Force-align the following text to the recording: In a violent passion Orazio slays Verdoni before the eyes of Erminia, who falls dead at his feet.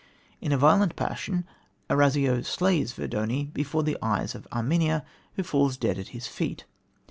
In 0.41 0.51
a 0.51 0.57
violent 0.57 0.95
passion 0.95 1.45
Orazio 1.87 2.41
slays 2.41 2.91
Verdoni 2.93 3.53
before 3.53 3.83
the 3.83 3.99
eyes 4.01 4.33
of 4.33 4.47
Erminia, 4.51 5.05
who 5.35 5.43
falls 5.43 5.77
dead 5.77 5.99
at 5.99 6.07
his 6.07 6.25
feet. 6.25 6.65